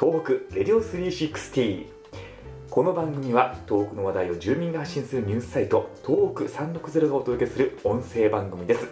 [0.00, 1.86] 東北レディオ360
[2.70, 8.86] この番組は東北の話題を住民が発信するニュースサイト東北360がお届けする音声番組です。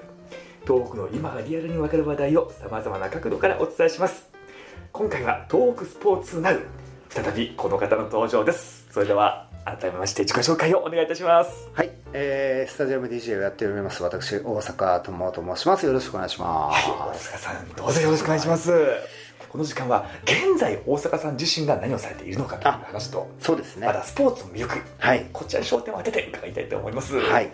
[0.66, 4.28] 東北の今がリアルにわかる話題をさまざまな角度からお伝えします。
[4.90, 6.60] 今回は東北スポーツナウ
[7.08, 8.88] 再びこの方の登場です。
[8.90, 11.70] それでは改めまして自己紹介をお願いいたします。
[11.72, 14.02] はい、えー、スタジアム DJ をやっております。
[14.02, 15.86] 私大阪智と申します。
[15.86, 16.90] よろしくお願いします。
[16.90, 18.72] はい大阪さんどうぞよろしくお願いします、
[19.48, 23.86] この時間は現在大阪さん自身が何をされているのかという話とそうですね。
[23.86, 25.26] まだスポーツの魅力はい。
[25.32, 27.50] こちらに焦点を当てて伺いたいと思います、はい。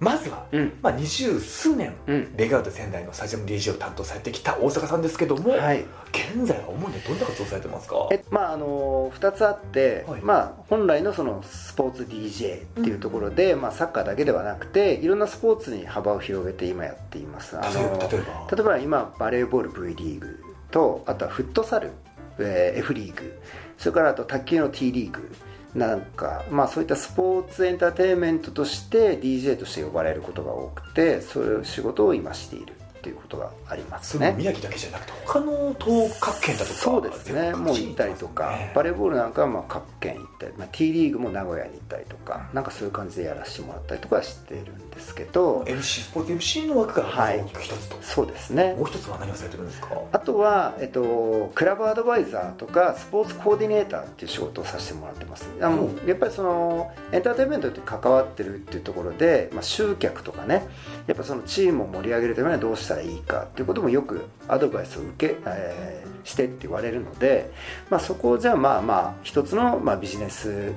[0.00, 0.72] まずは、うん。
[0.80, 2.36] まあ、二十数年、うん。
[2.36, 5.84] レガード仙台のスタジアム DJ を担当されてきた大阪さんですけども、はい。
[6.12, 8.08] 現在は主にどんな活動をされてますか？
[8.12, 10.20] えまああの2つあって、はい。
[10.20, 17.58] まあ、本来のそのスポーツ DJ っていうところで、まあ、サッカーだけではなくていろんなスポーツに幅を広げて今やっています。
[17.58, 18.56] あの例えば例えば？
[18.56, 21.90] 例えば今バレーボール V リーグとあとはフットサル、
[22.38, 23.40] えー F リーグ。
[23.76, 25.30] それからあと卓球の T リーグ。
[25.74, 34.34] なんか、まあ、そういったスポーツエンターテインメントとして DJ として呼ばれることが多くてそういう仕事を今しているっていうことがありますね。
[34.36, 37.52] 宮城だけじゃなくて他の東各県だとかそうですね。
[37.52, 48.74] もう行ったりとか、バレーボールなんかはまあ各県行ったり、まあ、T リーグも名古屋に行ったりとかなんかそういう感じでやらせてもらったりとかはしてるんですけど MC スポーツ MC の枠が大きく一つと、そうですね。
[48.74, 49.88] もう一つは何をされてるんですか？
[50.12, 55.48] あとは、えっと、クラブアドバイザーとかスポーツコーディネーターっていう仕事をさせてもらってます。
[55.60, 60.66] あのやっぱりそのエンターテインメントって関わってるっていうところで、まあ、集客とかね。
[61.06, 67.50] やっぱそのチームを盛り上げるためにはどうしたらいいかっていうこともよくアドバイスを受け、えーしてって言われるので、
[67.88, 70.72] まあ、そこをじゃあまあまあ一つの、まあ、ビジネス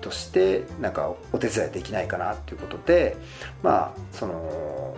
[0.00, 3.16] としてなんかお手伝いできないかなっていうことで
[3.62, 4.96] まあその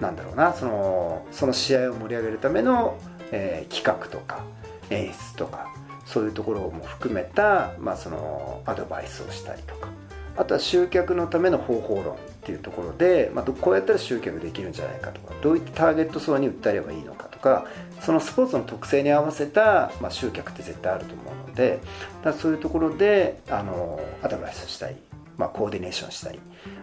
[0.00, 2.98] なんだろうなそのその試合を盛り上げるための、
[3.32, 4.44] えー企画とか
[4.90, 5.72] 演出とか
[6.04, 9.88] そういうところも含めた、まあ、そのアドバイスをしたりとか。
[10.36, 17.66] あとは集客のための方法論っていうところで、まあ、こうやったら集客できるんじゃないかとかどういったターゲット層に訴えればいいのかとか
[18.00, 21.80] そのスポーツの特性に合わせた、まあ、集客って絶対あると思うので
[22.22, 24.96] だそういうところであのアドバイスしたり、
[25.38, 26.38] まあ、コーディネーションしたり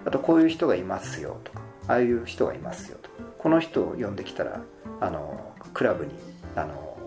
[0.05, 4.61] あとこういう人がいますよとかああいう人がいますよとかこの人を呼んできたら
[4.99, 6.11] あのクラブに
[6.55, 6.97] あの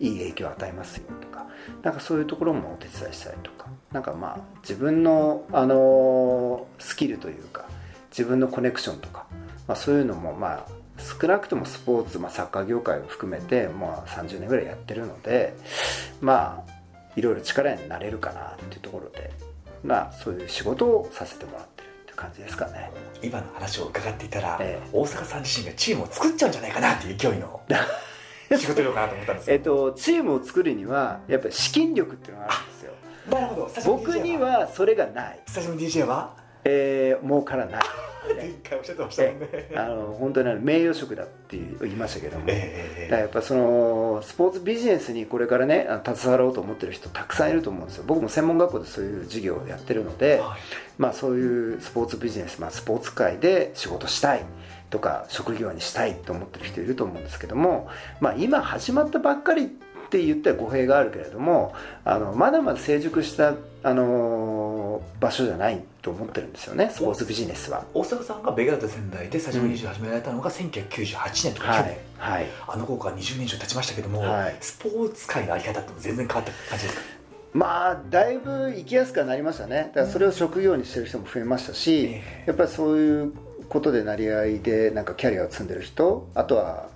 [0.00, 1.46] いい影響を与えますよとか
[1.82, 3.61] なんかそういうところもお手伝いしたりとか。
[3.92, 7.66] なんかまあ自分のあのスキルというか
[8.10, 9.26] 自分のコネクションとか、
[9.66, 10.66] まあ、そういうのもまあ
[10.98, 15.54] 少なくともスポーツ、まあ、サッカー業界を含めて、まあ、30年ぐらいやってるので
[16.20, 16.72] まあ
[17.16, 19.30] いろいろ力になれるかなっていうところで
[19.82, 22.90] まあそういう仕事をさせてもらってるって感じですかね。
[23.22, 24.88] 今の話を伺っていたら、ええ。
[24.92, 27.60] 大阪さん自身がチームを作っちゃうんじゃないかなっていう勢いの
[28.56, 29.54] 仕事量かなと思ったんですよ。
[29.54, 32.92] えっと、チームを作るにはやっぱり資金力っていうのがあるんですよ
[33.30, 33.70] なるほど。
[33.86, 36.36] 僕にはそれがない、スタジアム DJ は？
[36.64, 37.82] えー、儲からない。
[38.36, 39.70] 前回おっしゃってましたもんね。
[39.74, 48.04] あの本当に名誉職だって言いましたけども、ええだやっぱそのスポーツビジネスにこれからね携わろうと思ってる人たくさんいると思うんですよ。
[48.06, 50.60] 僕も専門学校でそういう授業をやってるので、はい。
[50.98, 54.44] まあ、そういうスポーツビジネス、まあ、スポーツ界で仕事したい
[54.90, 57.88] とか職業にしたいと思ってる人いると思うんですけども、
[58.20, 61.72] まあ、今始まったばっかりって言ったら語弊があるけれども
[62.04, 67.84] あのまだまだ成熟した、あの場所じゃないと思ってるんですよねスポーツビジネスは。
[67.94, 72.46] 大阪さんがベガード仙台でスタジアム DJ を始められたのが1998年とか9年、はい、はい。
[72.68, 74.56] あの頃から20年以上経ちましたけども、はい。
[74.60, 77.02] スポーツ界のあり方って全然変わった感じですか？
[77.54, 79.90] まあだいぶ行きやすくはなりましたね。
[79.94, 82.44] だからそれを職業にしてる人も増えましたし、ええ。
[82.46, 83.32] やっぱりそういう
[83.68, 86.88] ことでなり合いでなんかキャリアを積んでる人あとは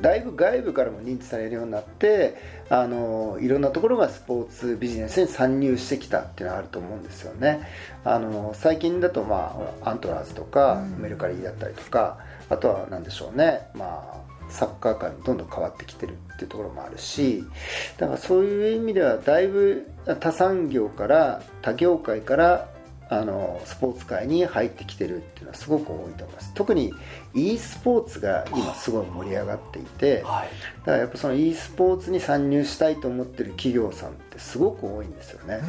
[0.00, 2.34] だいぶ外部からも認知されるようになって
[2.70, 7.60] あのいろんなところがスポーツビジネスに参入してきたっていうのはあると思うんですよね。
[8.04, 11.02] あの最近だと、まあ、アントラーズとか、うん。
[11.02, 12.18] メルカリだったりとか
[12.48, 13.68] あとは何でしょうね。
[13.74, 17.44] まあサッカー界もどんどん変わってきてるっていうところもあるし
[17.96, 19.90] だからそういう意味ではだいぶ
[20.20, 22.68] 他産業から他業界から
[23.08, 26.52] あのスポーツ界に入ってきてるっていうのはすごく多いと思います。
[26.54, 26.92] 特に
[27.34, 30.48] e スポーツが今すごい盛り上がっていてだかはい。
[30.86, 35.60] らやっぱその e スポーツに参入したいと思ってる企業さんってすごく多いんですよね。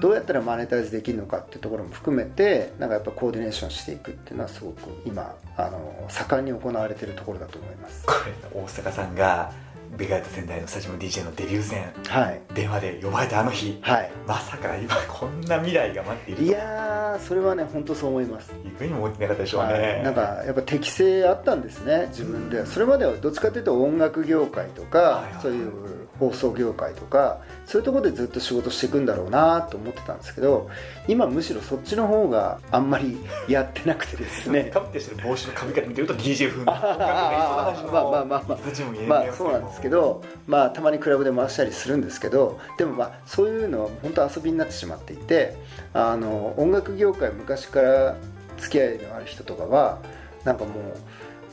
[0.00, 4.76] どうやったらマネタイズできるのかっていうところも含めてなんかやっぱコーディネーションしていくっていうのはすごく
[5.06, 8.04] 今あの盛んに行われているところだと思います。
[8.06, 8.12] こ
[8.54, 9.50] れ大阪さんが
[9.96, 11.92] ベガート仙台のスタジオ DJ のデビュー戦。
[12.06, 12.40] はい。
[12.54, 13.78] 電話で呼ばれたあの日。
[13.80, 14.10] はい。
[14.26, 18.52] まさか今こんな未来が待っているといやーそれはね本当そう思います。
[18.52, 22.66] いうふうにも思ってなかったでしょうね、はい、なんかやっぱ適性あったんですね自分で。
[22.66, 25.42] それまではどっちかというと音楽業界とか、はいはい。
[25.42, 25.72] そういう
[26.18, 30.68] 放送業界とかそういうところでずっと仕事していくんだろうなと思ってたんですけど
[31.06, 33.18] 今むしろそっちの方があんまり
[33.48, 34.64] やってなくてですね。
[34.74, 38.58] かぶってしてる帽子の髪型見てると DJ 風のあーまあまあまあまあ。
[39.06, 45.56] まあそうなんですけどまあたまにクラブで回したりするんですけどでもまあそういうのは本当遊びになってしまっていて
[45.92, 48.16] あの音楽業界昔から
[48.58, 49.98] 付き合いのある人とかは
[50.44, 50.74] なんかもう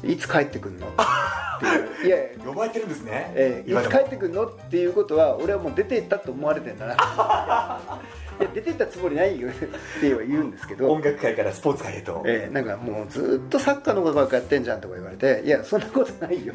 [0.05, 0.87] いつ帰ってくんの？
[0.95, 4.45] っていや呼ばれてるんですね、えーいつ帰ってくんの？
[4.45, 6.93] っていうことは俺はもう出ていったと思われてんだな。
[8.37, 9.65] いや出ていったつもりないよって
[10.01, 10.91] 言うんですけど。
[10.91, 16.53] 音楽界からスポーツ界へと、えーなんかもうずっとサッカーのことばっかやってんじゃんとか言われていやそんなことないよ。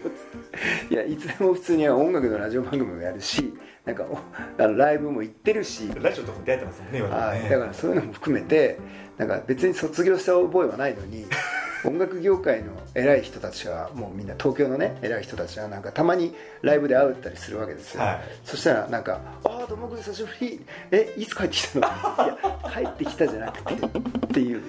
[0.91, 3.55] いやいつでも普通に音楽のラジオ番組もやるし
[3.87, 4.19] なんかお
[4.63, 7.07] あのライブも行ってるし、ラジオとかも出会えてますもんねね。
[7.09, 8.77] はい、だからそういうのも含めて
[9.17, 11.25] なんか別に卒業した覚えはないのに
[11.85, 18.21] 音楽業界の偉い人たちはもうみんな東京のね偉い人たちはなんかたまにライブで会ったりするわけですよ、はい。
[18.45, 20.65] そしたらなんか「ああどうもく久しぶり。
[20.91, 24.63] えいつ帰ってきたの?」いや帰ってきたじゃなくてっていう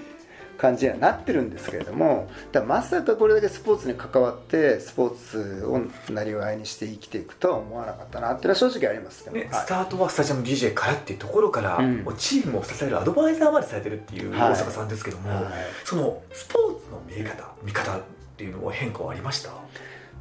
[0.62, 9.28] 感じにはなってるんですけれどもだまさかこれだけスポーツに関わってスポーツをなりわいにして生きていくとは思わなかったなっていうのは正直あります。
[9.32, 9.48] ね、はい。
[9.64, 12.04] スタートはスタジアム DJ からっていうところから、うん。
[12.16, 14.52] チームを支えるアドバイザーまでされてるっていうはい。
[14.52, 15.44] 大阪さんですけども、はい。
[15.84, 18.00] そのスポーツの見え方見方っ
[18.36, 19.50] ていうのは変化はありました？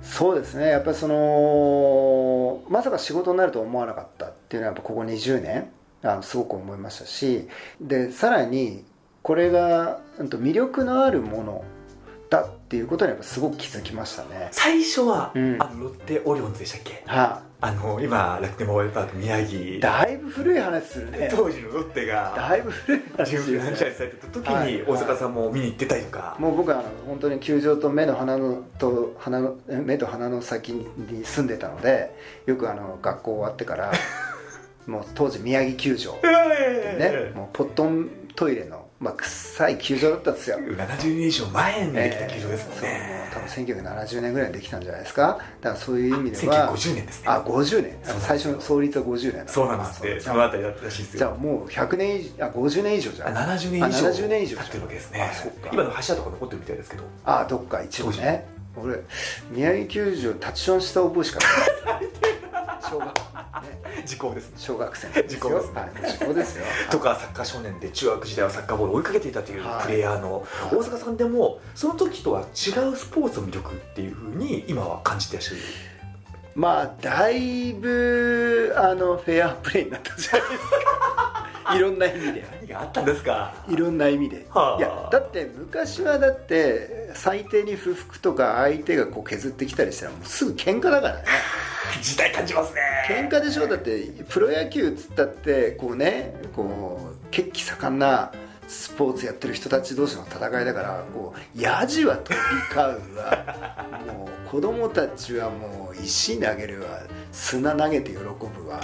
[0.01, 0.69] そうですね。
[0.69, 5.69] やっぱりそのまさか仕事になるとは思わなかったっていうのはやっぱここ20年
[6.03, 7.47] あのすごく思いましたし
[7.79, 8.83] でさらに
[9.23, 11.63] これがうんと魅力のあるもの
[12.29, 14.47] だっていうことにやっぱすごく気づきましたね。
[14.51, 15.57] 最初は、うん。
[15.59, 17.03] あのロッテオリオンズでしたっけ？
[17.05, 19.79] はあの今楽天モバイルパーク宮い城。
[19.81, 21.29] だいぶ古い話するね。
[21.29, 24.73] 当時のロッテがだいぶ古い話ですね反射されてた時はい。
[24.73, 32.15] に大阪さんも見に行ってたりとか、もう僕はあの本当に球場と目の鼻のと鼻の目と鼻の先に住んでたので
[32.47, 33.91] よくあの学校終わってから
[34.87, 36.13] もう当時宮城球場。
[36.23, 43.41] ね、もうポットントイレの、まあ、臭い球場だったんですよ、70年以上前にできた球場ですもんえーね、そう。
[43.41, 43.65] もう多分
[44.05, 45.39] 1970年ぐらいにできたんじゃないですか。
[45.59, 47.27] だからそういう意味では1950年ですね。
[47.27, 47.97] あ50年。
[48.19, 51.17] 最初の創立は50年そうなんですってあそのあたりだったらしいですよ。
[51.17, 53.37] じゃあもう100年以上あ50年以上じゃん。
[53.37, 55.21] あ70年以上あ70年以上経ってるわけですね。
[55.31, 55.69] あそっか。
[55.73, 57.03] 今の柱とか残ってるみたいですけど。
[57.25, 58.45] あどっか一応ね。
[58.77, 58.99] 俺
[59.49, 61.39] 宮城球場立ちションした覚えしか
[61.91, 62.05] ない
[62.91, 64.55] 小学,、ね、時効ですね。
[64.57, 65.81] 小学生の時時効ですね。
[65.81, 66.65] はい、時効ですよ。
[66.91, 69.85] とかサッカー少年で中学時代はサッカーボールを追いかけていたというはい。
[69.85, 70.75] プレイヤーのい。
[70.75, 75.61] 大阪さんでもその時とは違うスポーツの魅力っていうふうに今は感じてらっしゃる？
[76.53, 81.30] まあだいぶあのフェアプレーになったじゃないですか
[81.75, 82.45] いろんな意味で。
[82.61, 83.53] 何があったんですか？
[83.69, 84.77] いろんな意味で、はあ。
[84.79, 91.23] いやだって昔はだって最低に不服とか相手がこう削ってきたりしたらもうすぐ喧嘩だからね。
[92.01, 92.81] 時代感じますね。
[93.07, 93.67] 喧嘩でしょ？
[93.67, 98.31] だってプロ野球っつったってこうねこう血気盛んな
[98.67, 102.35] スポーツやってる人たち同士の戦いだからこうヤジは飛び
[102.73, 103.85] 交うわ。
[104.07, 106.87] もう子供たちはもう石投げるわ。
[107.33, 108.23] 砂投げて喜ぶ
[108.69, 108.79] わ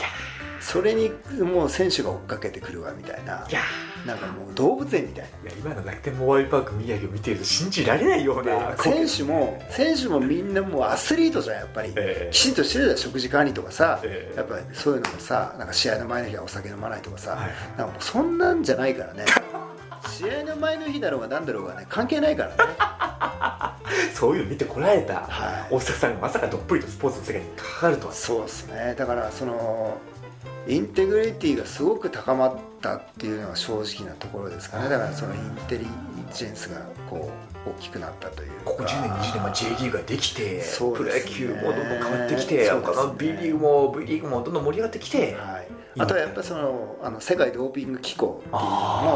[0.59, 1.11] それに
[1.41, 3.45] もう選手が追っかけてくるわみたいな。
[3.49, 3.61] いや
[4.05, 5.25] なんかもう動物園みたい。
[5.43, 8.75] ないや今の楽天モバイルパーク宮城を見ていると信じられないような。
[8.77, 12.31] 選手も選手もみんなもうアスリートじゃんやっぱり、ええ。
[12.31, 14.37] きちんとしてるじゃん食事管理とかさ、ええ。
[14.37, 19.25] やっぱりそういうのもさなんか試合の前の日はお酒飲まないとかさ、はいなんかもうそんなんじゃないからね。
[20.09, 22.55] 試合の前の日だろうが何だろうがね関係ないからね。
[24.13, 25.15] そういうの見てこられた。
[25.21, 25.73] はい。
[25.73, 28.13] 大阪さんがまさかどっぷりとスポーツの世界に関わるとは。
[28.13, 28.95] そうですね。
[28.97, 29.97] だからその
[30.67, 34.89] インテグリティがすごく高まったっていうのが正直なところですかね。
[34.89, 35.85] だからそのインテリ
[36.33, 37.31] ジェンスがこ
[37.65, 38.55] う大きくなったというか。
[38.65, 42.71] ここ10年20年まあ J リーグができて、プロ野球もどんどん変わってきて、ね。
[43.17, 45.66] B リーグも V リーグもどんどん盛り上がってきて、はい、
[45.97, 48.65] あとはやっぱそのあの世界ドーピング機構っていうのも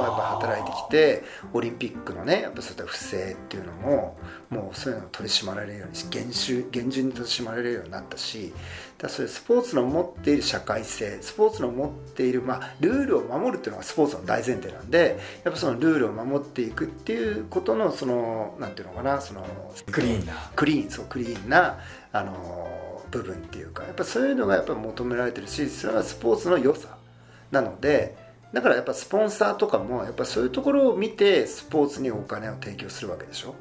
[0.03, 1.23] やっぱ働いてきて
[1.53, 4.17] オリンピックのねやっぱそういった不正っていうのも
[4.49, 8.53] もうそういうのを取り締まられるようにし厳守厳重に取り締まられるようになったし
[8.97, 19.45] だそういうスポーツの持っている社会性スポーツの持っている、まあ、ルールを守るっていうのがスポーツの大前提なんでやっぱそのルールを守っていくっていうことのそのなんていうのかなその
[19.91, 20.33] クリーンな。
[20.55, 21.79] クリーンそうクリーンな
[22.11, 26.97] あの部分っていうかやっぱそういうのがやっぱ求められてるしそれがスポーツの良さ
[27.51, 28.17] なので
[28.53, 33.55] だからやっぱスポンサーとかもやっぱそういうところを見てスポーツにお金を提供するわけでしょ。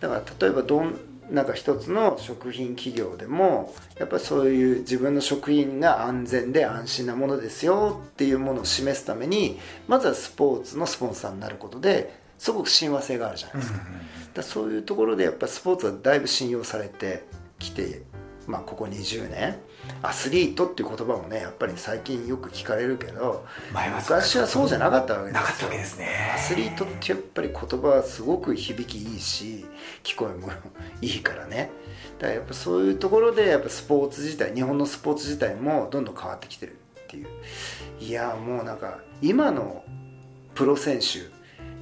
[0.00, 0.98] だから例えばどん
[1.30, 13.80] なんか一つの食品企業でもやっぱりそういう自分の食品が安全で安心なものですよっていうものを示すためにまずはスポーツのスポンサーになることですごく親和性があるじゃないですか,、
[14.34, 17.24] だそういうところでやっぱスポーツはだいぶ信用されて
[17.60, 18.02] きて、
[18.46, 19.56] まあ、ここ20年
[20.02, 25.40] アスリートっていう言葉もねやっぱり最近よく聞かれるけど昔はそうじゃなかったわけですよ。
[25.40, 26.32] なかったわけですね。
[26.34, 29.64] アスリートってやっぱり言葉はすごく響きいいし
[30.02, 30.50] 聞こえも
[31.00, 31.70] いいからね。
[32.18, 37.28] だからやっぱそういうところでやっぱスポーツ自体日本のスポーツ自体もどんどん変わってきてるっていう。
[38.00, 39.84] いやもうなんか今の
[40.54, 41.30] プロ選手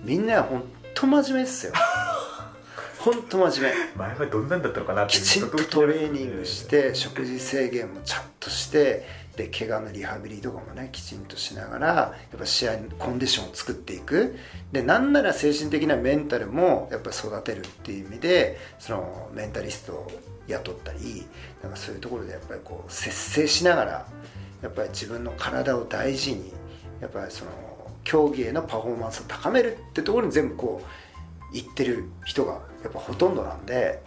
[0.05, 0.65] みんな本
[0.95, 1.73] 当真面目ですよ
[3.05, 3.97] 本当真面目。
[3.97, 14.37] 前はどんなんだったのかなきちんとトレーニングして食事制限もちゃんとしてで怪我のリハビリとかもねきちんとしながらやっぱ試合コンディションを作っていく。
[14.73, 20.11] でなんなら精神的なメンタルもやっぱり育てるっていう意味でそのメンタリストを
[20.47, 21.27] 雇ったり
[21.63, 24.07] なんかそういうところでやっぱりこう節制しながら
[24.63, 26.53] やっぱり自分の体を大事に
[27.01, 27.51] やっぱりその
[28.05, 30.87] 競技へのパフォーマンスを高めるってところに全部こう
[31.53, 34.03] 言ってる人がやっぱほとんどなんで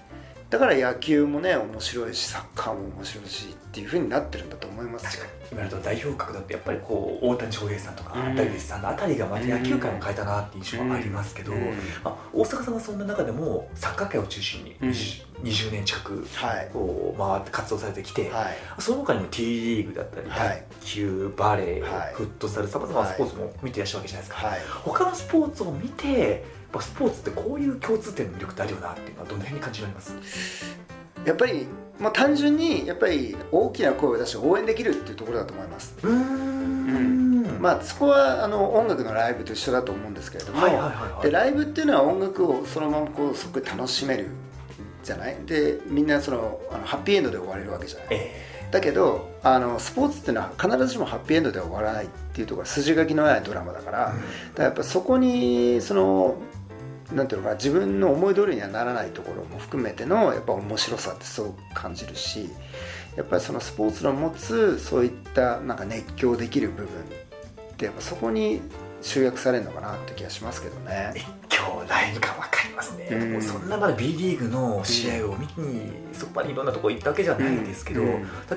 [0.49, 5.17] だから野球もね面白いしサッカーも面白いしっていうふうになってるんだと思います。
[5.17, 8.35] 確かに今だと代表格だってやっぱりこう大谷翔平さんとかうん。
[8.35, 11.59] ダルビッシュさんのあたりがまた野球界も変えたなっていう印象がありますけど、うん。
[12.03, 14.89] まあ、大阪さんはそんな中でもサッカー界を中心にうん。
[14.89, 16.69] 20年近くはい。
[16.71, 18.57] こう回って活動されてきて、はい。
[18.77, 20.63] その他にも T リーグだったりはい。
[20.81, 22.13] 卓球バレー、はい。
[22.13, 24.59] フットサルさまざまなスポーツも見てらっしゃるわけじゃないですか、はい。
[24.83, 26.45] 他のスポーツを見て
[26.79, 30.13] スポーツってこういう共通点の魅力ってあるよなっていうのはどの辺に感じられます？
[31.25, 31.67] やっぱり、
[32.03, 35.95] まあ、単純にやっぱり大きな声を出して応援できるっていうところだと思います。
[36.03, 37.57] うーん。
[37.61, 40.59] まあそこはあの音楽のライブと一緒だと思うんですけれども、
[41.21, 44.27] でライブっていうのは音楽をそのままこうすごく楽しめる
[45.01, 45.37] じゃない？
[45.45, 48.07] でみんなそのあのハッピーエンドで終われるわけじゃない？
[48.11, 54.17] えだけどあのスポーツっていうのは必ずしもハッピーエンドで終わらないっていうところが筋書きのないドラマだから,、だか
[54.57, 56.35] らやっぱそこにその
[57.11, 62.49] なんていうのか自分の思い通りにはならないところも含めてのやっぱ面白さってすごく感じるし
[63.15, 66.89] やっぱりそのスポーツの持つそういったなんか熱狂できる部分っ
[67.77, 68.61] てやっぱそこに
[69.01, 71.13] 集約されるのかなって気がしますけどね。
[71.63, 73.41] 熱狂ライブ感分かりますね、うん。
[73.41, 78.07] そんなまだ B リーグの試合を見に、そこまでいろんなところ行ったわけじゃないですけど、うん。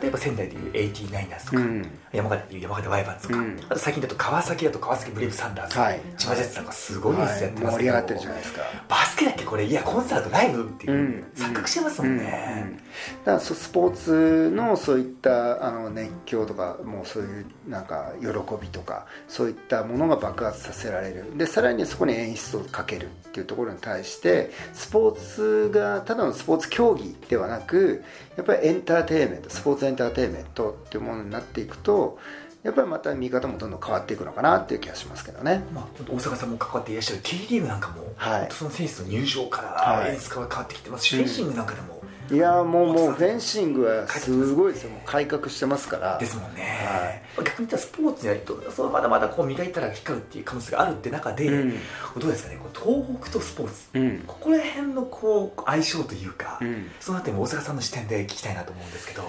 [0.01, 1.91] 例えば仙台でいう 89ers とか、うん。
[2.13, 3.61] 山形でいう山形ワイバーズとか、うん。
[3.69, 6.01] あと最近だと川崎だと川崎ブレイブサンダーズ、はい。
[6.17, 7.77] 千葉ジェッツなんかすごいレースやってますけど、はい。
[7.77, 8.63] 盛り上がってるじゃないですか。
[8.89, 9.65] バスケだっけこれ？
[9.65, 11.25] いやコンサートライブっていう、うん。
[11.35, 12.19] 錯覚してますもんうん。
[12.19, 12.81] ね、
[13.25, 18.29] だからそスポーツのそういったあの熱狂とかもうそういうなんか喜
[18.61, 21.37] びとかそういったものが爆発させられる。
[21.37, 28.05] でさらにそこに演出をかけるっていうところに対してスポーツがただのスポーツ競技ではなく
[28.37, 32.19] やっぱりエンターテインメントスポーツエンターテインメントっていうものになっていくと
[32.67, 35.63] やっぱりまた見方もどんどん変わっていくのかなっていう気がしますけどね。
[35.73, 38.49] まあ、大阪さんも関わっていらっしゃる T リーグなんかも、はい。
[38.51, 40.15] その選手の入場からはい。
[40.15, 41.05] 演出から変わってきてます。
[41.05, 41.96] し、フェンシングなんかでも
[42.31, 44.91] いやもうもうフェンシングはすごいですよ。
[44.91, 46.19] もう改革してますから。
[46.19, 51.71] ですもんね、は逆に言ったらスポーツにはどそうまだまだこう磨いたら光るっていう可能性があるって中で、うん。
[52.19, 53.89] どうですかねこう東北とスポーツ。
[53.95, 54.25] うん。
[54.27, 56.91] ここら辺のこう相性というか、うん。
[56.99, 59.23] そのあたりも大阪さんの視点で聞きたいなと思うんですけど。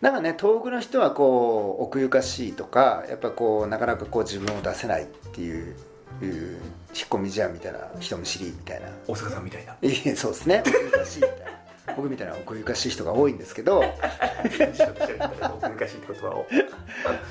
[0.00, 5.74] なんかね東北の人はこう奥ゆかしいとかやっぱこうなかなかこう自分を出せないっていう
[6.20, 8.88] 引っ込み思案みたいな人見知りみたいな。
[9.08, 9.74] 大阪さんみたいな。
[10.14, 10.62] そうですね。
[10.66, 11.63] みたいな
[11.96, 13.84] 僕みたいな奥ゆかしい人が多いんですけど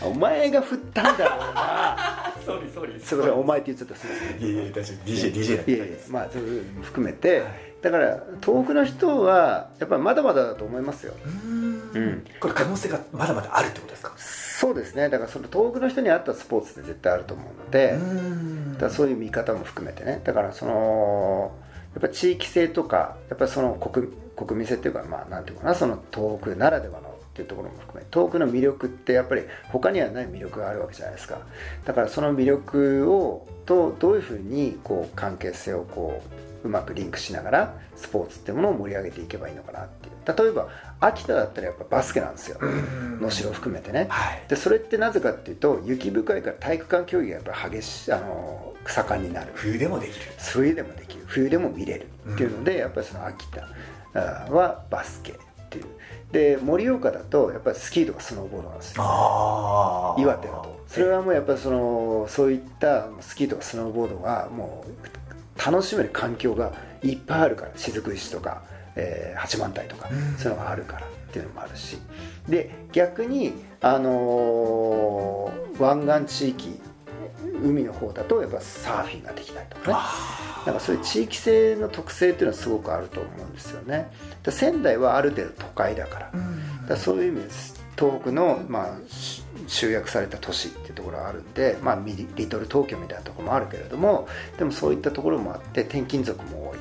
[0.01, 2.33] お前が振ったんだろうな。
[2.45, 3.29] ソーリーソす。
[3.31, 4.49] お前って言っちゃったすいません。
[4.49, 4.97] いやいや大丈夫。
[5.09, 7.49] DJ, DJ だいやいやまあそういうのも含めて、はい。
[7.81, 11.13] だから東北の人はやっぱりまだまだだと思いますよ。
[11.25, 11.91] うーん。
[11.93, 12.25] うん。
[12.39, 14.13] これ可能性がまだまだあるってことですか？
[14.17, 15.09] そうですね。
[15.09, 18.77] だからその東北の人に合ったスポーツって絶対あると思うので、ん。
[18.77, 20.21] だそういう見方も含めてね。
[20.23, 21.51] だからその
[21.93, 31.39] やっぱ地域性とかやっぱりその国国民性っていうかまあなんていうかなその東北ならではのっていうところも含め東北の魅力ってやっぱり他にはない魅力があるわけじゃないですか。
[31.85, 40.13] だからその魅力をとどういうふうにこう関係性をこううまくリンクしながらスポーツっていうものを盛り上げていけばいいのかなっていう。
[40.25, 42.59] 例えば秋田だったらやっぱバスケなんですよ。
[43.19, 44.07] 能代含めてね。
[44.09, 44.43] はい。
[44.47, 49.51] でそれってなぜかっていうと雪深いから体育館競技がやっぱり激しいあの盛んになる。
[49.55, 50.25] 冬でもできる。
[50.37, 51.23] 冬でもできる。
[51.27, 52.07] 冬でも見れる。
[52.33, 53.67] っていうので、やっぱりその秋田
[54.13, 55.35] あはバスケっ
[55.69, 55.85] ていう。
[56.31, 60.15] で盛岡だとやっぱりスキーとかスノーボードなんですよ。
[60.17, 60.83] 岩手だと。
[60.87, 65.22] それはもうやっぱりそのそういったスキーとかスノーボードがもう
[65.57, 68.63] 楽しめる環境がいっぱいあるから雫石とか
[68.95, 71.97] えー、八幡平とか、そういうのがあるからっていうのもあるし。
[72.47, 76.79] で逆に、あのー、湾岸地域
[77.63, 79.97] 海の方だとやっぱサーフィンができたりとかね。
[80.65, 84.09] なんかそういう地域性の特性っていうのはすごくあると思うんですよね。
[84.49, 86.31] 仙台はある程度都会だから,、
[86.87, 87.83] だそういう意味です。
[87.97, 88.87] 東北の、まあ、
[89.67, 94.27] 集約された都市っていうところがあるんで、まあ、リトル東京みたいなところもあるけれども
[94.57, 96.77] でもそういったところもあって転勤族も多い、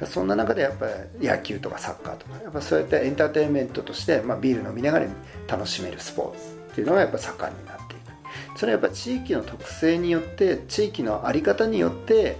[0.00, 0.86] うん、そんな中でやっぱ
[1.18, 5.06] り野球とかサッカーとかやっぱそういったエンターテインメントとして、まあ、ビール飲みながら
[5.48, 8.58] 楽しめるスポーツっていうのがやっぱ盛んになっていく。
[8.58, 12.36] それはやっぱ地域の特性によって地域の在り方によって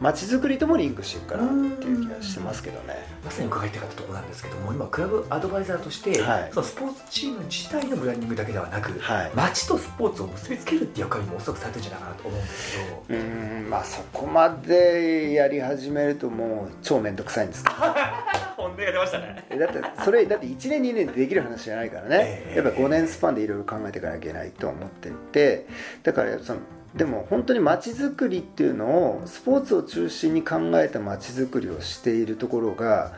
[0.00, 3.06] 街づくりともリンクしてかなっていう気がしてますけどね。
[3.24, 13.18] まさに伺いたかったところなんですけども今クラブアドバイザーとして、はい、そのスポーツチーム自体のブランディングだけではなく、はい、街とスポーツを結びつけるっていう役割もおそらくされてるんじゃないかなと思うんですけど。
[13.18, 17.76] うんまあそこまでやり始めるともう超面倒くさいんですけど。
[18.56, 19.44] 本音が出ましたね。
[19.58, 25.66] だってそれだって1年2年でできる話じゃないからね、えー、やっぱ5年スパンでいろいろ考えていかなきゃいけないと思っていて。
[26.02, 26.60] だからその
[26.94, 33.12] でも本当に街づくりっていうのをスポーツを中心に考えた街づくりをしているところが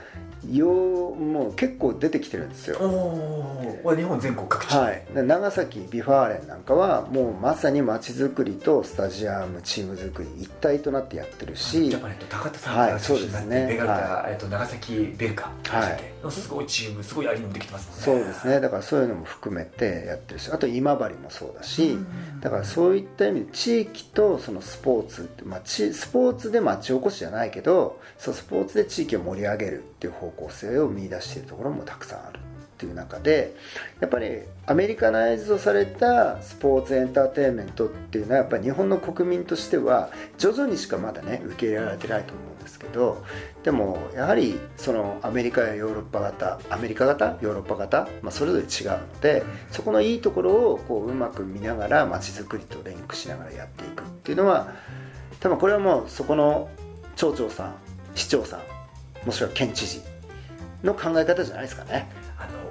[0.51, 0.67] よ
[1.15, 2.77] もう結構出てきてるんですよ。
[2.79, 4.77] 日本全国各地。
[4.77, 5.05] はい。
[5.15, 15.53] 長崎 V・ファーレンなんかはもうまさに街づくりとスタジアムチーム作り一体となってやってるしジャパネット高田さんが中心になって、はい、ベガルタ、はい、えっと、長崎ベルカ。
[15.69, 16.31] はい。
[16.31, 18.25] すごいチームすごいアリーナもできてますもんね。
[18.25, 18.61] そうですね。
[18.61, 21.97] だからそういうのも含めてやってるしあと今治もそうだし
[22.41, 32.41] だからそういった意味で地域とそのスポーツ、まあ、スポーツで町おこしじゃないけどそうスポーツで地域を盛り上げるっていう方向性を見出しているところもたくさんある。
[32.83, 33.55] っていう中で
[34.01, 43.25] やっぱりアメリカナイズドされたスポーツエンターテインメントっていうのはやっぱり日本の国民としては徐々にしかまだね受け入れられてないと思うんですけど
[43.63, 54.73] でもやはりそのアメリカやヨーロッパ型アメリカ型ヨーロッパ型、まあ、それぞれ違うのでそこのいいところをこううまく見ながら街づくりとリンクしながらやっていくっていうのは
[55.39, 56.69] 多分これはもうそこの
[57.15, 57.75] 町長さん
[58.17, 58.61] 市長さん
[59.27, 60.13] もしくは県知事
[60.83, 62.09] の考え方じゃないですかね。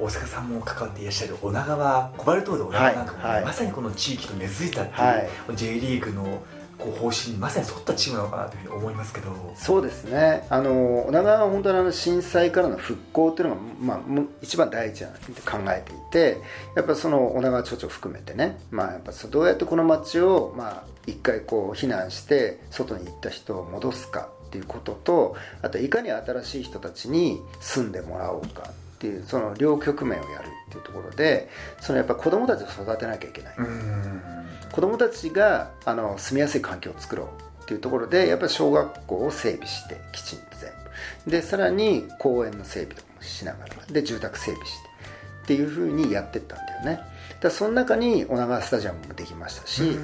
[0.01, 5.13] 大阪さんも関わっていらっしゃる女川コバルトール女川なんかも、はいはい、まさにこの地域と根付いたっていう、は
[5.53, 6.41] い、J リーグの
[6.79, 9.53] こう方針にまさに沿ったチームなのかなというふうに思いますけど。
[9.55, 10.47] そうですね。
[10.49, 13.99] あの女川は本当にあの震災からの復興っていうのが、まあ、
[14.41, 16.41] 一番第一だと考えていて
[16.75, 33.55] やっぱその女川町長含めてね、まあ、やっぱどうやってこの町を、まあ、一回こう避難して外に行った人を戻すかっていうこととあといかに新しい人たちに住んでもらおうかっていうその両局面をやるっていうところでそのやっぱ子供たちを育てなきゃいけない。
[34.71, 40.69] 子供たちがあの住みやすい環境を作ろうっていうところでやっぱり小学校を整備してきちんと全
[41.25, 41.31] 部。
[41.31, 44.89] でさらに公園の整備とかもしながらで住宅整備して
[45.43, 46.99] っていうふうにやってったんだよね。
[47.41, 49.97] だその中に女川スタジアムもできましたし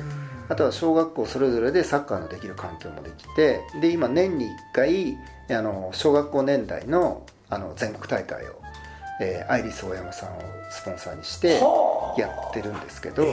[0.49, 5.17] あとは小学校それぞれでサッカーのできる環境もできてで今年に1回
[5.55, 8.61] あの小学校年代のあの全国大会を、
[9.19, 11.59] えー、アイリス大山さんをスポンサーにして
[12.17, 13.25] やってるんですけど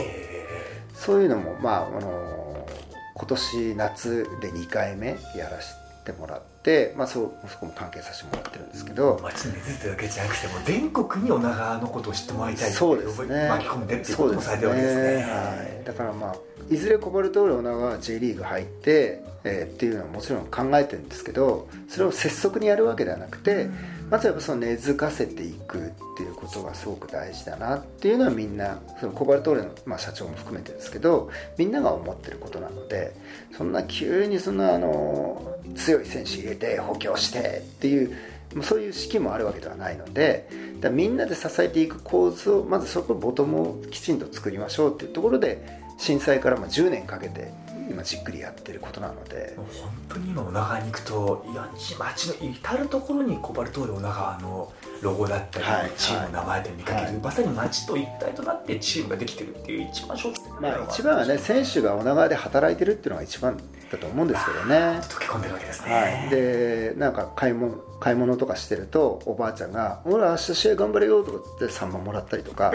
[0.93, 2.67] そういうのもまああの
[3.13, 5.73] 今年夏で2回目やらせ
[6.05, 13.47] てもらって、まあ、そそこも関係させてもらってるんですけど町に出てだけじゃなくても全国に女川のことを知ってもらいたいそうですね。
[13.49, 16.35] 巻き込んでっていうこともされてるわけですね、ね、はい、だからまあ
[16.69, 23.69] いずれコバルトール女川 J リーグ入って、えー、っていうのはもちろん考えてるんですけどそれを拙速にやるわけではなくて、
[24.09, 25.81] まずやっぱその根付かせていくっ
[26.17, 33.15] ていうことがすごく大事だなっていうのはみんなそのコバルトールの、まあ、社長も含めてですけどみんなが思ってることなので
[33.57, 38.15] そんな急にそんなあの強い選手入れて補強してっていう
[38.61, 40.47] そういう式もあるわけではないので
[40.79, 47.51] だみんなで支えていく構図をまずそこボトムをきちんと作りましょうっていうところで震災からも10年かけて
[47.89, 49.55] 今じっくりやってることなので。
[49.55, 49.65] 本
[50.09, 51.69] 当に今女川に行くといや
[51.99, 54.71] 町の至る所にコバルトール女川の
[55.01, 63.57] ロゴだったり、はい、チームの名前で見かける、はい、まさに町と一体となってチームができてるっていう一番象徴まあ一番はね選手が女川で働いてるっていうのが一番
[63.91, 64.75] だと思うんですけどね。
[65.01, 72.71] 溶け込んでるわけですね、はい、でなんか買い物買い物とかしてるとおばあちゃんが「ほら明日試合頑張れよ」とかって3万もらったりとか。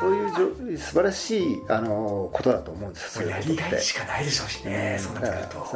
[0.00, 5.66] そういう素晴らしいあのことだと思うんですよやりがいしかないでしょうしね、そうなってくると。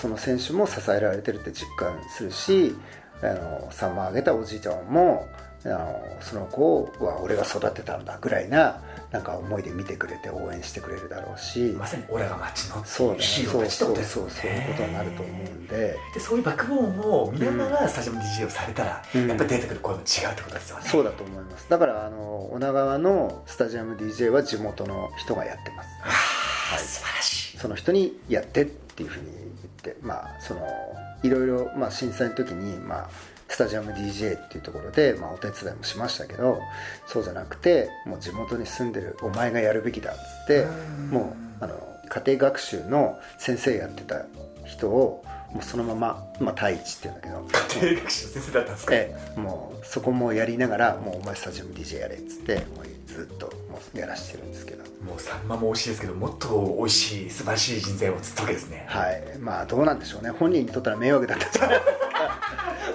[0.00, 2.76] その選手も支えられてるって実感するし
[3.22, 5.26] あの3万あげたおじいちゃんも
[5.64, 8.80] あのその子は俺が育てたんだぐらいな
[9.12, 11.74] なんか思いで見てくれて応援してくれるだろうし。
[11.78, 15.96] まさに俺が町のそうヒーローたちってことですそうそういうことになると思うんで。
[16.14, 19.28] でそういうバックボーンを見ながらスタジアム DJ をされたら、うん。
[19.28, 21.66] やっぱり出てくる声も違うってことですよね、そうだと思います。
[21.68, 25.88] だからあの女川のスタジアム DJ は地元の人がやってます。
[26.02, 27.58] ああ素晴らしい。
[27.58, 30.66] その人にやってっていうふうに言ってまあその
[31.22, 33.10] いろいろ、まあ、震災の時に、まあ、
[33.52, 36.60] スタジアム DJ っていうところで、まあ、お手伝いもしましたけど
[37.06, 40.66] そうじゃなくてもう地元に住んでるお前がやるべきだっつって
[41.10, 41.74] もうあの
[42.08, 44.24] 家庭学習の先生やってた
[44.64, 47.46] 人をもうそのまま、まあ、太一っていうんだけど
[47.80, 58.84] 家庭学習の先生だったんですか、ええもうそこもやりながらもうお前スタジアム DJ やれっつってもうずっともうやらしてるんですけどもうサンマも美味しいですけどもっと美味しい素晴らしい人材を釣ったわけですね。
[58.88, 59.38] はい。
[59.40, 60.30] まあどうなんでしょうね。
[60.30, 61.92] 本人にとったら迷惑だったんじゃないですか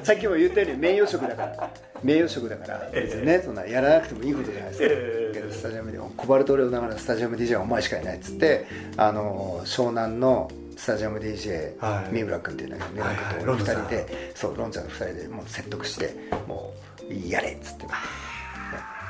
[0.04, 1.70] さっきも言ったように名誉職だから。
[2.04, 3.41] 名誉職だから別にね。
[3.43, 5.34] そんなやらなくてもいいことじゃないですか、ええ。
[5.34, 12.13] けどスタジアムでコバルトオレオながらスタジアム DJ はお前しかいないっつってあの湘南のスタジアム DJ、はい。
[12.13, 16.15] 三村君っていうんだけど三村君と俺2人で、そうロンちゃんの2人でもう説得して
[16.48, 16.74] も
[17.10, 17.86] うやれっつって。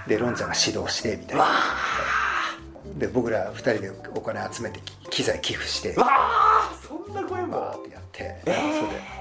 [0.08, 1.46] でロンちゃんが指導してみたいな
[2.95, 7.58] で僕ら2人でお金集めて機材寄付してわあそんな声も？
[7.58, 9.17] ってやって、それで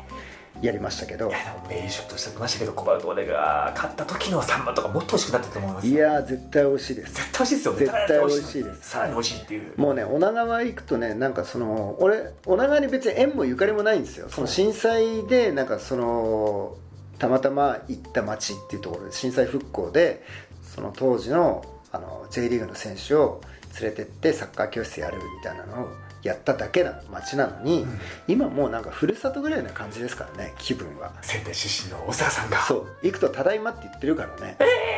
[0.62, 1.28] やりましたけど。
[1.28, 7.14] いやでも名職としてましたけどコバルト俺が勝った時のサンマとかもっと美味しくなってたと思いますいやー絶対美味しいです。
[7.14, 7.78] 絶対美味しいですよね。
[7.78, 8.88] 絶対美味しいです。
[8.88, 9.72] さらに美味しいっていう。
[9.76, 14.28] もうね女川行くとねなんかその俺女川に別に縁もゆかりもないんですよ。
[14.28, 16.76] その震災でなんかその
[17.18, 20.24] たまたま行った町っていうところで震災復興で
[20.62, 23.40] その当時のあの J リーグの選手を
[23.80, 25.88] 連れてってサッカー教室やるみたいなのを
[26.22, 28.00] やっただけな町なのに、うん。
[28.26, 31.12] 今もうなんかふるさとぐらいな感じですからね気分は。
[31.22, 32.58] 仙台出身の大沢さんが。
[32.62, 32.86] そう。
[33.02, 34.56] 行くと「ただいま」って言ってるからね。
[34.60, 34.96] えー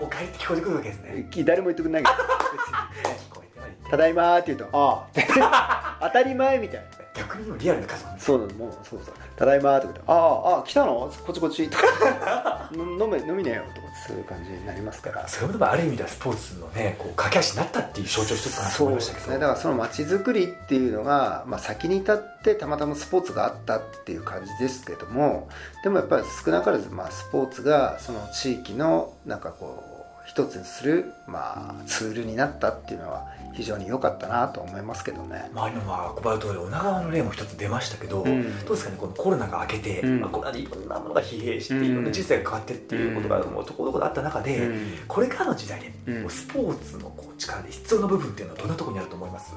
[0.00, 1.28] お帰りって聞こえてくるわけですね。
[1.44, 2.14] 誰も言ってくれないけど。
[2.16, 3.70] 聞こえてはい。
[3.88, 5.06] ただいま」って言うと「あ
[5.40, 11.12] あ」 当たり前みたいな逆にリアルな数なんですそうなのもうそうそう「ただいま」とか言って「あああ来たの？
[11.24, 15.26] こっちこっち」とか「飲め飲みねよ」とかそういう感じになりますから。
[15.28, 19.24] それもでもある意味ではスポーツのねこう駆け足になったっていう象徴一つかなと思いましたけど。
[19.26, 25.48] すねだからその街づくりっていうのが、まあ、先に立ってたまたまスポーツがあったっていう感じですけども
[25.82, 29.93] でもやっぱり少なからず、まあ、スポーツがその地域のなんかこう
[30.26, 35.48] 一つにする、まあ、ツールになったっていうのは非常に良かったなと思いますけどね。
[35.52, 38.42] まあ今はコバルトで女川の例も一つ出ましたけど、うん。
[38.64, 40.20] どうですかねこのコロナが明けて、うん。
[40.20, 41.84] まあ、コロナでいろんなものが疲弊して、うん。
[41.84, 44.92] いろんな人生が変わってっていうことがもうところどころあった中で、うん。
[45.06, 46.22] これからの時代で、うん。
[46.22, 49.54] こうスポーツのこう力で必要な部分っていうのはどんなところにあると思います？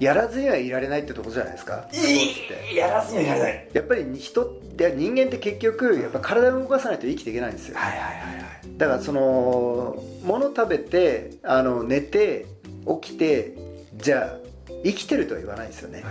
[0.00, 1.86] やらずにはいられないってとこじゃないですか？
[2.74, 3.68] やらずにはいられない。
[3.72, 7.76] やっぱり人って人間って結局やっぱ体を動かさないと生きていけないんですよ。
[7.76, 8.14] はいはいはいは
[8.64, 8.78] い。
[8.78, 12.46] だからその物食べてあの寝て
[13.02, 13.54] 起きて
[13.96, 14.36] じゃあ
[14.82, 16.02] 生きてるとは言わないんですよね。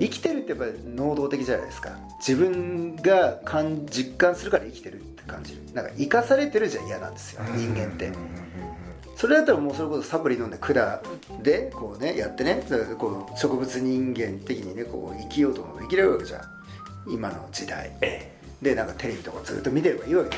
[0.00, 1.98] 生きてるってやっぱり能動的じゃないですか。
[2.26, 5.62] 自分が感実感するから生きてるって感じる。
[5.74, 8.10] なんか生かされてるじゃ嫌なんですよ人間って
[9.16, 11.00] それだったらもうそれこそサプリ飲んで管
[11.42, 12.62] でこうねやってね。
[12.98, 16.42] こう植物人間的にねこう生きようと思えば生きれるわけじゃん。
[17.08, 17.96] 今の時代。
[18.00, 20.36] えでなんかテレビとかずっと見てればいいわけだ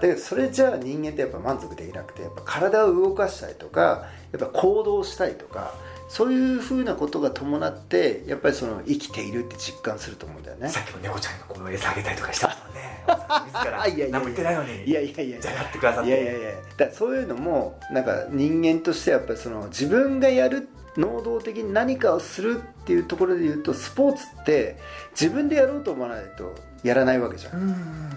[0.00, 5.74] けどそれじゃあ人間ってやっぱ満足できなくてやっぱ体を動かしたりとかやっぱ行動したりとか
[6.10, 10.68] そういうふうなことが伴ってやっぱりその生きているって実感すると思うんだよね。
[10.68, 13.04] さっきも猫ちゃんがこの餌あげたりとかしたもんね。
[13.54, 13.86] 自ら。
[13.86, 14.84] いやいやいや何も言ってないのに。
[14.84, 15.40] いやいやいや。
[15.40, 16.08] じゃあやってくださって。
[16.08, 16.50] いやいやいや。
[16.78, 24.78] だそういうのもなんか人間としてやっぱりその自分がやる能動的に何かをするっていうところで言うとスポーツって
[25.12, 28.10] 自分でやろうと思わないとやらないわけじゃん。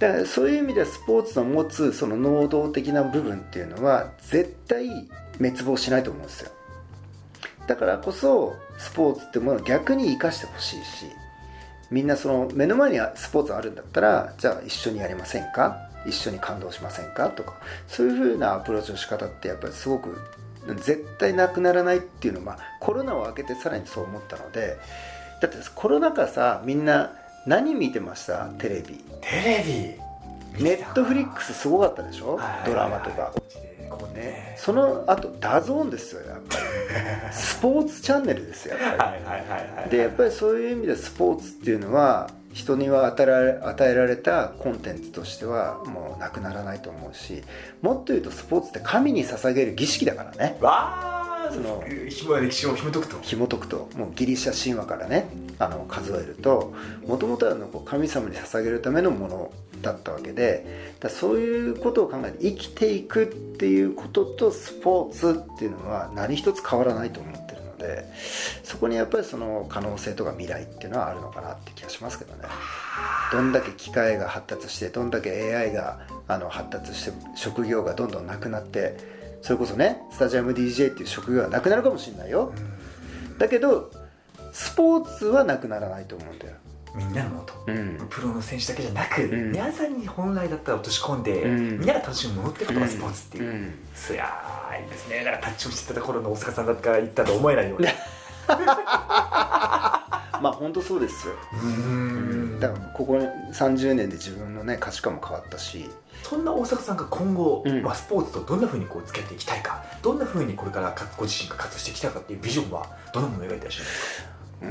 [0.00, 6.50] だからそういう意味ではスポーツの持つその能動的な部分っていうのは絶対滅亡しないと思うんですよ
[7.66, 11.06] だからこそスポーツってものを逆に生かしてほしいし
[11.90, 15.76] みんなその目の前にスポーツあるんだったらじゃあ一緒にやりませんか？
[16.06, 17.28] 一緒に感動しませんか？
[17.30, 17.54] とか
[17.86, 20.18] そういう風なアプローチの仕方ってやっぱりすごく
[20.76, 24.78] 絶対なくならないっていうのは、まあ、コロナを明けてさらにそう思ったので
[25.40, 27.12] だってコロナ禍さみんな
[27.46, 28.46] 何見てました？
[28.58, 29.04] テレビ。
[29.20, 29.96] テレ
[30.58, 30.62] ビ。
[30.64, 32.36] Netflix すごかったでしょ？
[32.36, 33.32] はいドラマとか
[33.92, 34.24] お家でこうね。
[34.24, 34.56] ね。
[34.58, 36.62] そのあと DAZN ですよやっぱり。
[37.32, 47.42] スポーツチャンネルですよやっぱはいはいはいはいりでやっぱりそういう意味でスポーツっていうのは人には与えられ与えられたコンテンツとしてはもうなくならないと思うし
[47.80, 50.58] もっと言うとスポーツって神に捧げる儀式だからね。
[50.60, 51.82] わあその
[52.40, 53.18] 歴史を紐解くと。
[53.20, 53.88] 紐解くと。
[53.96, 55.26] もうギリシャ神話からね
[55.58, 56.72] あの数えると
[57.06, 68.04] もともとは神様に捧げるためのものだったわけでだそういうことを考えて生きていくっていうこととスポーツっていうのは何一つ変わらないと思ってるので
[68.62, 72.44] そこにやっぱりその可能性とか未来っていうのはあるのかなって気がしますけどね。
[73.32, 78.96] どんだけ機械が発達してどんだけ AI があの発達して職業がどんどんなくなって
[79.40, 82.52] それこそねスタジアム DJ っていう職業はなくなるかもしれないよ。
[83.38, 83.90] だけど
[84.52, 86.56] スポーツはなくならないと思うんだよ。
[86.94, 95.18] みんなのもと、うん、プロの選手だけじゃなく、うん、皆さんに本来だったら落とし込んで、うん、みんなが楽しむものってことがスポーツっていう、うん、そりゃあいいですね。
[95.18, 97.90] だからタッチをしてたところの大阪さんだったから言ったと思えないような
[100.42, 101.34] まあ本当そうですよ。
[101.62, 102.58] うん。
[102.60, 103.14] だからここ
[103.52, 105.88] 30年で自分のね価値観も変わったし。
[106.22, 114.28] そんな大阪さんが今後、まあ、スポーツとどんなふうにこう付き合っていきたいかどんなふうにこれからご自身が活動していきたいかっていうビジョンはどんなものを描いてらっしゃるんですか？
[114.62, 114.66] う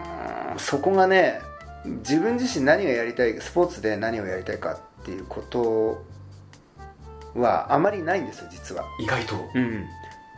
[0.00, 0.03] ん
[0.58, 1.40] そこがね
[1.84, 6.04] 自分自身何がやりたいスポーツで何をやりたいかっていうこと
[7.34, 8.84] はあまりないんですよ実は。
[9.00, 9.36] 意外と。
[9.54, 9.84] うん。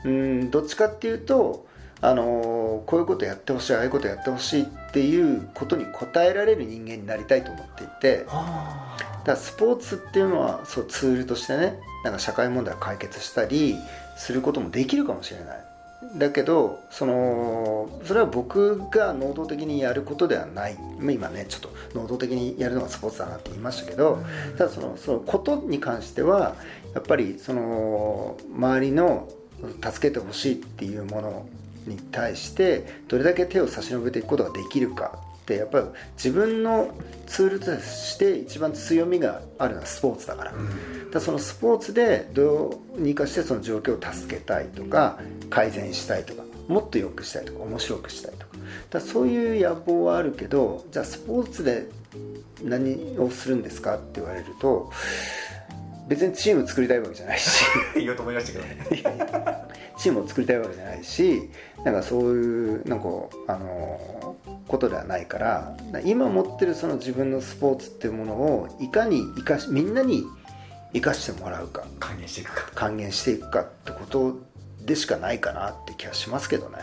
[0.05, 1.67] うんどっちかっていうと
[2.01, 13.77] あのこういうことやってほしいああいうことやってほしいっていうことに応えられる人間になりたいと思っていてだからスポーツっていうのはそうツールとしてねなんか社会問題を解決したり
[14.17, 15.66] することもできるかもしれない
[16.17, 20.77] だけどそのそれは僕が能動的にやることではない。
[21.01, 24.19] 今ねちょっと能動的にやるのがスポーツだなって言いましたけど
[24.57, 26.57] ただそのそのことに関しては
[26.95, 29.29] やっぱりその周りの
[29.83, 31.47] 助けてほしいっていうもの
[31.87, 35.85] に対してどれだけ手を差し伸べていくことができるかってやっぱり
[36.17, 36.91] 自分の
[37.29, 40.53] ツールとして一番強みがあるのはスポーツだから,、
[41.13, 48.47] だそのスポーツでどうにかしてその状況を助けたいとか改善したいとかもっと良くしたいとか面白くしたいとか。
[48.91, 51.87] だそういう野望はあるけどじゃあスポーツで
[52.65, 54.91] 何をするんですかって言われると
[56.09, 57.65] 別にチーム作りたいわけじゃないし。
[57.95, 59.67] 言おうと思いましたけどね。
[59.97, 61.49] チームを作りたいわけじゃないし
[61.87, 63.07] なんかそういうなんか
[63.47, 64.35] あの
[64.67, 70.25] ことではないから今持ってるその自分のスポーツっていうものをいかに生かしみんなに
[70.93, 72.73] 生かしてもらうか還元していくか。
[72.75, 74.37] 還元していくかってこと
[74.85, 76.79] でしかないかなって気がしますけどね。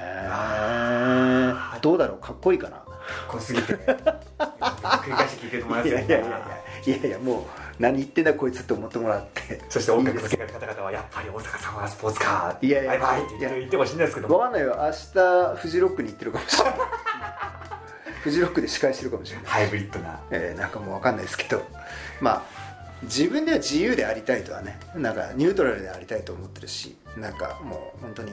[1.81, 2.17] どうだろう？
[2.19, 2.77] かっこいいかな？
[2.77, 2.87] かっ
[3.27, 7.43] こすぎて 繰り返し聞いてると思いますよいやいやいやいやいやもう
[7.79, 9.61] 何言ってんだこいつって思ってもらって。
[9.69, 12.65] そして音楽の世界の方々はやっぱり大阪さんはスポーツカー。
[12.65, 12.91] いやいや。
[12.91, 14.77] バイバイって言ってほしいんですけど分かんないよ。
[14.79, 16.73] 明日フジロックに行ってるかもしれない。
[18.23, 19.45] フジロックで司会してるかもしれない。
[19.45, 21.63] ハイブリッドな、えー、なんかもう分かんないですけど。
[22.21, 22.63] まあ
[23.03, 28.31] 自分では自由でありたいとはねなんかニュートラルでありたいと思ってるしなんかもう本当に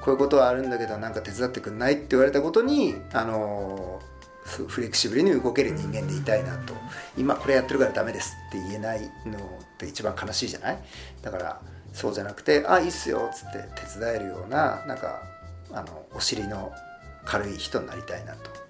[0.00, 4.15] こういうことはあるんだけどなんか手伝ってくんないって言われたことにあのー
[4.46, 6.74] フレキシブルに動ける人間でいたいなと。
[7.18, 10.78] 今これやってるからダメですって言えないのって一番悲しいじゃない？
[11.22, 11.60] だから
[11.92, 15.22] そうじゃなくて「あいいっすよ」っつって手伝えるようななんか
[15.72, 16.72] あのお尻の
[17.24, 18.65] 軽い人になりたいなと。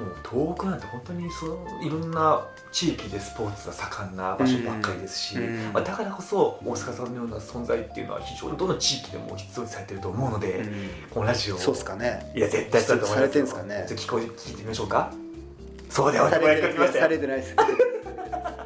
[0.00, 12.32] もう東北なんて本当にそのいろんな地域でスポーツが盛んな場所ばっかりですし、うんまあ、だからこそ大阪さんのような存在っていうのは非常にどの地域でも必要にされてると思うので、うん、このラジオそうですかね。
[12.34, 13.28] いや絶対そうだと思います。
[13.28, 13.86] されてんですかね。
[13.90, 15.12] 聞こえ聞いてみましょうか。
[15.90, 17.54] そうではされてないです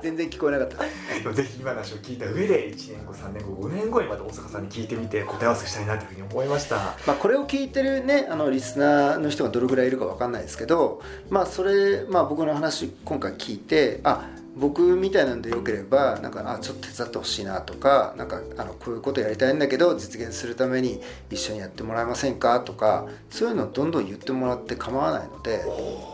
[0.04, 1.32] 全然聞こえなかった。
[1.32, 22.60] ぜひ今の話を聞いた上で1年後3年後5年後にまた大阪さんに聞いてみて答え合わせしたいなというふうに思いました、まあ、これを聞いてるねあのリスナーの人がどれぐらいいるか分かんないですけどまあそれ、まあ、僕の話今回聞いてあ僕みたいなんでよければなんかあちょっと手伝ってほしいなとかなんかあのこういうことやりたいんだけど実現するために一緒にやってもらえませんか？
[22.60, 25.64] とかそういうのをどんどん言ってもらって構わないので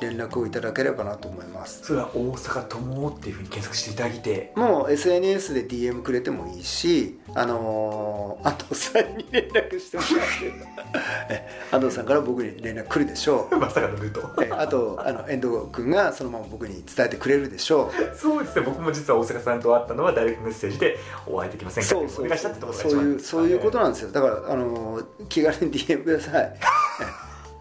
[0.01, 1.85] 連絡をいただければなと思います。
[1.85, 4.53] それは大阪友っていうふうに検索していただいて。
[4.57, 13.57] もう SNS で DM くれてもいいしあのー、安藤さんに連絡してもらって 安藤さんから僕に連絡来るでしょう。
[13.59, 14.57] まさかのルート。
[14.59, 22.29] あとあの遠藤君がそのまま僕に伝えてくれるでしょう そうですね僕も実は大阪さんと会ったのはダイレクトメッセージでお会いできませんかそうそう
[22.73, 22.93] そう。
[22.93, 24.13] いうそういうことなんですよ。
[24.13, 26.57] だからあの気軽に DM ください。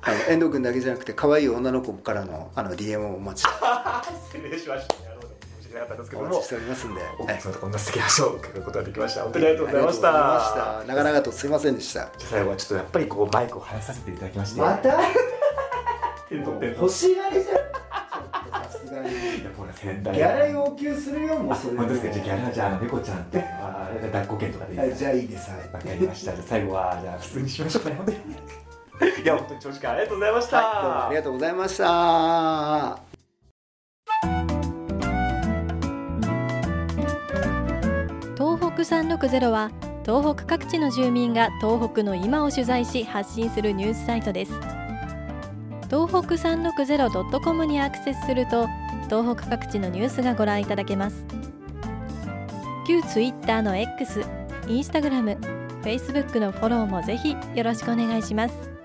[0.02, 3.48] あの遠藤君だけじゃなくて可愛い女の子からのあの DM をお待ち。
[4.32, 4.96] 失礼しました。
[5.74, 6.28] なかったんですけども。
[6.28, 7.02] お待ちしておりますんで。
[7.18, 9.24] 奥様とこんな素敵な話を伺うことができました。
[9.24, 10.84] 本当にありがとうございました。
[10.88, 12.10] 長々とすいませんでした。
[12.18, 14.62] じゃ最後はちょっとやっぱりこうマイクを離させていただきまして。
[14.62, 15.00] また？
[16.32, 17.59] 欲しがりじゃん
[19.80, 22.14] さすがにいやこれ点だよギャラ要求するよもうあそれ本当ですか。
[22.14, 23.44] じゃあギャラじゃあ猫ちゃんって。
[23.44, 25.06] あー抱っこ券とかでいいはいですか？
[25.06, 25.50] じゃあいいです。
[25.52, 25.60] はい。
[25.60, 26.34] わかりました。
[26.34, 27.84] じゃあ最後はじゃあ普通にしましょう。
[27.86, 28.18] かね本当に
[29.24, 33.00] いや本当に長時間ありがとうございました、はい、どうもありがとうございました。
[38.38, 39.72] 東北360は
[40.06, 44.52] 東北各地の住民が東北の今を取材し発信するニュースサイトです。
[45.90, 48.68] 東北 360.com にアクセスすると
[49.10, 51.26] 東北各地のニュースがご覧いただけます。
[52.88, 54.22] 旧 Twitter の X、
[54.68, 55.38] Instagram、
[55.82, 58.79] Facebook のフォローもぜひよろしくお願いします。